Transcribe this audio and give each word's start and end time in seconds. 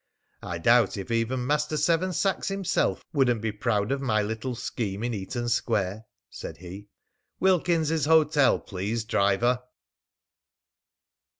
"I 0.41 0.57
doubt 0.57 0.97
if 0.97 1.11
even 1.11 1.45
Master 1.45 1.77
Seven 1.77 2.11
Sachs 2.11 2.47
himself 2.47 3.05
wouldn't 3.13 3.39
be 3.43 3.51
proud 3.51 3.91
of 3.91 4.01
my 4.01 4.23
little 4.23 4.55
scheme 4.55 5.03
in 5.03 5.13
Eaton 5.13 5.47
Square!" 5.47 6.05
said 6.27 6.57
he.... 6.57 6.87
"Wilkins's 7.39 8.05
Hotel, 8.05 8.57
please, 8.57 9.03
driver." 9.05 9.61